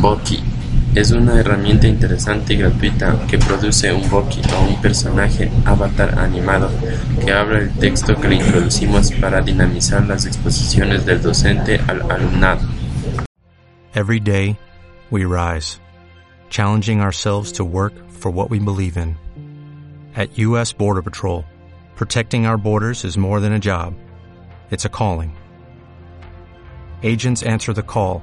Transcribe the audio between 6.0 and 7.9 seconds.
animado que habla el